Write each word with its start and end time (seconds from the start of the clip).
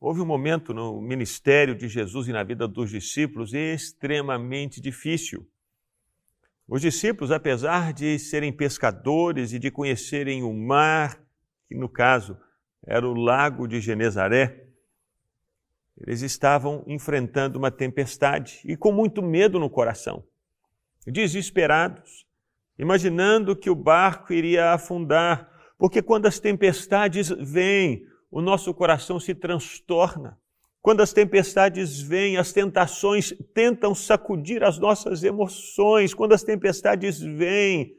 Houve 0.00 0.22
um 0.22 0.26
momento 0.26 0.72
no 0.72 0.98
ministério 0.98 1.74
de 1.74 1.86
Jesus 1.86 2.26
e 2.26 2.32
na 2.32 2.42
vida 2.42 2.66
dos 2.66 2.88
discípulos 2.88 3.52
extremamente 3.52 4.80
difícil. 4.80 5.46
Os 6.66 6.80
discípulos, 6.80 7.30
apesar 7.30 7.92
de 7.92 8.18
serem 8.18 8.50
pescadores 8.50 9.52
e 9.52 9.58
de 9.58 9.70
conhecerem 9.70 10.42
o 10.42 10.54
mar, 10.54 11.22
que 11.68 11.74
no 11.74 11.86
caso 11.86 12.38
era 12.82 13.06
o 13.06 13.12
lago 13.12 13.68
de 13.68 13.78
Genezaré, 13.78 14.68
eles 15.98 16.22
estavam 16.22 16.82
enfrentando 16.86 17.58
uma 17.58 17.70
tempestade 17.70 18.62
e 18.64 18.78
com 18.78 18.90
muito 18.90 19.20
medo 19.20 19.58
no 19.58 19.68
coração, 19.68 20.24
desesperados, 21.06 22.26
imaginando 22.78 23.54
que 23.54 23.68
o 23.68 23.74
barco 23.74 24.32
iria 24.32 24.72
afundar, 24.72 25.46
porque 25.76 26.00
quando 26.00 26.24
as 26.24 26.38
tempestades 26.38 27.28
vêm, 27.28 28.08
o 28.30 28.40
nosso 28.40 28.72
coração 28.72 29.18
se 29.18 29.34
transtorna. 29.34 30.38
Quando 30.82 31.02
as 31.02 31.12
tempestades 31.12 32.00
vêm, 32.00 32.36
as 32.38 32.52
tentações 32.52 33.34
tentam 33.52 33.94
sacudir 33.94 34.62
as 34.62 34.78
nossas 34.78 35.22
emoções. 35.22 36.14
Quando 36.14 36.32
as 36.32 36.42
tempestades 36.42 37.20
vêm, 37.20 37.94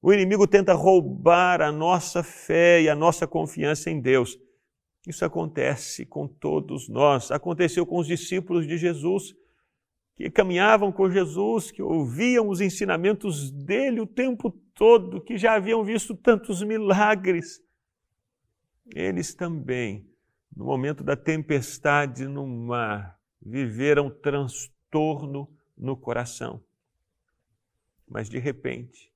o 0.00 0.12
inimigo 0.12 0.46
tenta 0.46 0.72
roubar 0.72 1.60
a 1.60 1.70
nossa 1.70 2.22
fé 2.22 2.80
e 2.80 2.88
a 2.88 2.94
nossa 2.94 3.26
confiança 3.26 3.90
em 3.90 4.00
Deus. 4.00 4.38
Isso 5.06 5.24
acontece 5.24 6.06
com 6.06 6.26
todos 6.26 6.88
nós. 6.88 7.30
Aconteceu 7.30 7.84
com 7.84 7.98
os 7.98 8.06
discípulos 8.06 8.66
de 8.66 8.78
Jesus, 8.78 9.34
que 10.16 10.30
caminhavam 10.30 10.90
com 10.90 11.10
Jesus, 11.10 11.70
que 11.70 11.82
ouviam 11.82 12.48
os 12.48 12.60
ensinamentos 12.60 13.50
dele 13.50 14.00
o 14.00 14.06
tempo 14.06 14.50
todo, 14.74 15.20
que 15.20 15.36
já 15.36 15.54
haviam 15.54 15.84
visto 15.84 16.14
tantos 16.14 16.62
milagres. 16.62 17.60
Eles 18.86 19.34
também 19.34 20.06
no 20.56 20.64
momento 20.64 21.02
da 21.02 21.16
tempestade 21.16 22.26
no 22.26 22.46
mar, 22.46 23.18
viveram 23.42 24.08
transtorno 24.08 25.48
no 25.76 25.96
coração. 25.96 26.62
Mas 28.08 28.28
de 28.28 28.38
repente, 28.38 29.12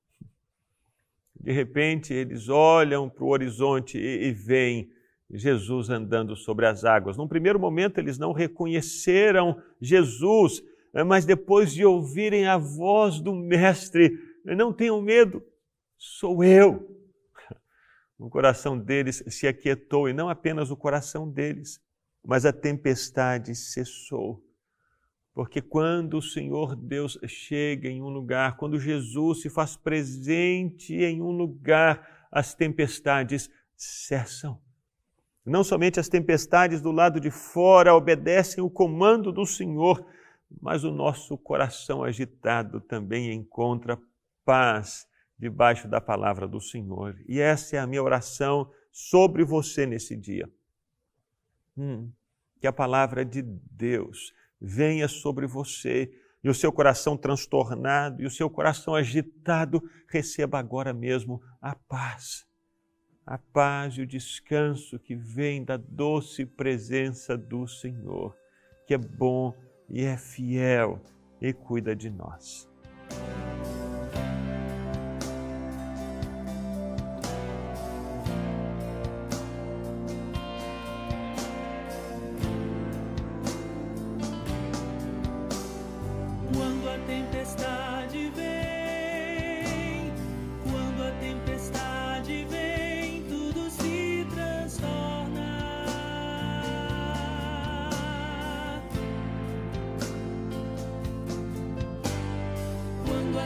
de 1.38 1.52
repente 1.52 2.12
eles 2.12 2.48
olham 2.48 3.08
para 3.08 3.24
o 3.24 3.28
horizonte 3.28 3.96
e, 3.96 4.28
e 4.28 4.32
veem 4.32 4.90
Jesus 5.30 5.90
andando 5.90 6.34
sobre 6.34 6.66
as 6.66 6.84
águas. 6.84 7.16
Num 7.16 7.28
primeiro 7.28 7.60
momento 7.60 7.98
eles 7.98 8.18
não 8.18 8.32
reconheceram 8.32 9.62
Jesus, 9.80 10.62
mas 11.06 11.24
depois 11.24 11.72
de 11.72 11.84
ouvirem 11.84 12.46
a 12.46 12.56
voz 12.58 13.20
do 13.20 13.34
Mestre, 13.34 14.18
não 14.44 14.72
tenham 14.72 15.00
medo, 15.00 15.42
sou 15.96 16.42
eu 16.42 16.97
o 18.18 18.28
coração 18.28 18.76
deles 18.76 19.22
se 19.28 19.46
aquietou, 19.46 20.08
e 20.08 20.12
não 20.12 20.28
apenas 20.28 20.70
o 20.70 20.76
coração 20.76 21.30
deles, 21.30 21.80
mas 22.24 22.44
a 22.44 22.52
tempestade 22.52 23.54
cessou. 23.54 24.42
Porque 25.32 25.62
quando 25.62 26.18
o 26.18 26.22
Senhor 26.22 26.74
Deus 26.74 27.16
chega 27.28 27.88
em 27.88 28.02
um 28.02 28.08
lugar, 28.08 28.56
quando 28.56 28.80
Jesus 28.80 29.42
se 29.42 29.48
faz 29.48 29.76
presente 29.76 30.94
em 30.94 31.22
um 31.22 31.30
lugar, 31.30 32.26
as 32.30 32.54
tempestades 32.54 33.48
cessam. 33.76 34.60
Não 35.46 35.62
somente 35.62 36.00
as 36.00 36.08
tempestades 36.08 36.80
do 36.80 36.90
lado 36.90 37.20
de 37.20 37.30
fora 37.30 37.94
obedecem 37.94 38.62
o 38.62 38.68
comando 38.68 39.32
do 39.32 39.46
Senhor, 39.46 40.04
mas 40.60 40.82
o 40.82 40.90
nosso 40.90 41.38
coração 41.38 42.02
agitado 42.02 42.80
também 42.80 43.32
encontra 43.32 43.98
paz 44.44 45.06
debaixo 45.38 45.86
da 45.86 46.00
palavra 46.00 46.48
do 46.48 46.60
Senhor. 46.60 47.16
E 47.26 47.38
essa 47.40 47.76
é 47.76 47.78
a 47.78 47.86
minha 47.86 48.02
oração 48.02 48.70
sobre 48.90 49.44
você 49.44 49.86
nesse 49.86 50.16
dia. 50.16 50.50
Hum, 51.76 52.10
que 52.60 52.66
a 52.66 52.72
palavra 52.72 53.24
de 53.24 53.42
Deus 53.42 54.34
venha 54.60 55.06
sobre 55.06 55.46
você 55.46 56.12
e 56.42 56.48
o 56.48 56.54
seu 56.54 56.72
coração 56.72 57.16
transtornado 57.16 58.22
e 58.22 58.26
o 58.26 58.30
seu 58.30 58.50
coração 58.50 58.94
agitado 58.94 59.82
receba 60.08 60.58
agora 60.58 60.92
mesmo 60.92 61.40
a 61.60 61.74
paz. 61.74 62.46
A 63.24 63.38
paz 63.38 63.94
e 63.94 64.02
o 64.02 64.06
descanso 64.06 64.98
que 64.98 65.14
vem 65.14 65.64
da 65.64 65.76
doce 65.76 66.46
presença 66.46 67.36
do 67.36 67.68
Senhor, 67.68 68.34
que 68.86 68.94
é 68.94 68.98
bom 68.98 69.54
e 69.88 70.02
é 70.02 70.16
fiel 70.16 71.00
e 71.40 71.52
cuida 71.52 71.94
de 71.94 72.10
nós. 72.10 72.68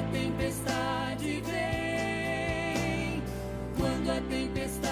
a 0.02 0.10
tempestade 0.10 1.42
vem, 1.46 3.22
quando 3.78 4.10
a 4.10 4.20
tempestade 4.28 4.91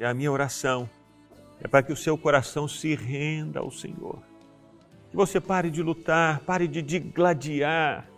é 0.00 0.06
a 0.06 0.14
minha 0.14 0.32
oração, 0.32 0.88
é 1.60 1.68
para 1.68 1.82
que 1.82 1.92
o 1.92 1.96
seu 1.96 2.16
coração 2.16 2.66
se 2.66 2.94
renda 2.94 3.60
ao 3.60 3.70
Senhor. 3.70 4.18
Que 5.10 5.16
você 5.16 5.38
pare 5.38 5.70
de 5.70 5.82
lutar, 5.82 6.40
pare 6.40 6.66
de 6.66 6.80
digladiar, 6.80 8.08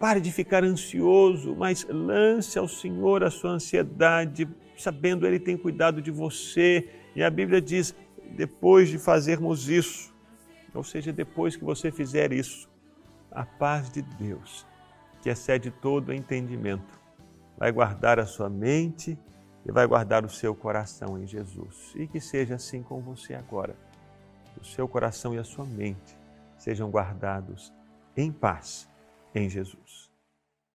pare 0.00 0.18
de 0.18 0.32
ficar 0.32 0.64
ansioso, 0.64 1.54
mas 1.54 1.86
lance 1.88 2.58
ao 2.58 2.66
Senhor 2.66 3.22
a 3.22 3.30
sua 3.30 3.50
ansiedade, 3.50 4.48
sabendo 4.78 5.26
Ele 5.26 5.38
tem 5.38 5.58
cuidado 5.58 6.00
de 6.00 6.10
você. 6.10 6.88
E 7.14 7.22
a 7.22 7.28
Bíblia 7.28 7.60
diz: 7.60 7.94
depois 8.34 8.88
de 8.88 8.98
fazermos 8.98 9.68
isso, 9.68 10.14
ou 10.74 10.82
seja, 10.82 11.12
depois 11.12 11.54
que 11.54 11.64
você 11.64 11.90
fizer 11.90 12.32
isso, 12.32 12.66
a 13.30 13.44
paz 13.44 13.90
de 13.90 14.00
Deus, 14.00 14.66
que 15.20 15.28
excede 15.28 15.70
todo 15.70 16.14
entendimento, 16.14 16.98
vai 17.58 17.70
guardar 17.70 18.18
a 18.18 18.24
sua 18.24 18.48
mente 18.48 19.18
e 19.66 19.72
vai 19.72 19.86
guardar 19.86 20.24
o 20.24 20.28
seu 20.28 20.54
coração 20.54 21.18
em 21.18 21.26
Jesus. 21.26 21.92
E 21.96 22.06
que 22.06 22.20
seja 22.20 22.54
assim 22.54 22.82
com 22.82 23.00
você 23.00 23.34
agora. 23.34 23.76
O 24.60 24.64
seu 24.64 24.86
coração 24.86 25.34
e 25.34 25.38
a 25.38 25.44
sua 25.44 25.64
mente 25.64 26.16
sejam 26.56 26.88
guardados 26.88 27.74
em 28.16 28.30
paz 28.32 28.88
em 29.34 29.50
Jesus. 29.50 30.05